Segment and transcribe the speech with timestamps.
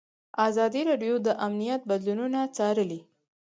[0.47, 2.99] ازادي راډیو د امنیت بدلونونه څارلي.